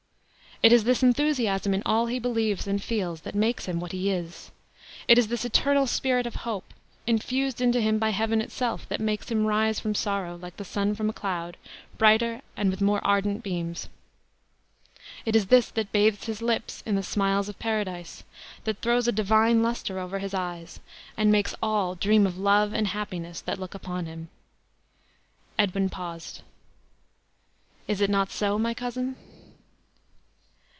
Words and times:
It 0.63 0.71
is 0.71 0.83
this 0.83 1.01
enthusiasm 1.01 1.73
in 1.73 1.81
all 1.87 2.05
he 2.05 2.19
believes 2.19 2.67
and 2.67 2.79
feels 2.83 3.21
that 3.21 3.33
makes 3.33 3.65
him 3.65 3.79
what 3.79 3.93
he 3.93 4.11
is. 4.11 4.51
It 5.07 5.17
is 5.17 5.27
this 5.27 5.43
eternal 5.43 5.87
spirit 5.87 6.27
of 6.27 6.35
hope, 6.45 6.75
infused 7.07 7.61
into 7.61 7.81
him 7.81 7.97
by 7.97 8.11
Heaven 8.11 8.41
itself, 8.41 8.87
that 8.89 8.99
makes 8.99 9.31
him 9.31 9.47
rise 9.47 9.79
from 9.79 9.95
sorrow, 9.95 10.35
like 10.35 10.57
the 10.57 10.63
sun 10.63 10.93
from 10.93 11.09
a 11.09 11.13
cloud, 11.13 11.57
brighter, 11.97 12.43
and 12.55 12.69
with 12.69 12.79
more 12.79 13.03
ardent 13.03 13.41
beams. 13.41 13.89
It 15.25 15.35
is 15.35 15.47
this 15.47 15.71
that 15.71 15.91
bathes 15.91 16.27
his 16.27 16.43
lips 16.43 16.83
in 16.85 16.93
the 16.95 17.01
smiles 17.01 17.49
of 17.49 17.57
Paradise, 17.57 18.23
that 18.65 18.81
throws 18.83 19.07
a 19.07 19.11
divine 19.11 19.63
luster 19.63 19.97
over 19.97 20.19
his 20.19 20.35
eyes, 20.35 20.79
and 21.17 21.31
makes 21.31 21.55
all 21.63 21.95
dream 21.95 22.27
of 22.27 22.37
love 22.37 22.71
and 22.71 22.89
happiness 22.89 23.41
that 23.41 23.57
look 23.59 23.73
upon 23.73 24.05
him." 24.05 24.29
Edwin 25.57 25.89
paused. 25.89 26.43
"Is 27.87 27.99
it 27.99 28.11
not 28.11 28.29
so, 28.29 28.59
my 28.59 28.75
cousin?" 28.75 29.15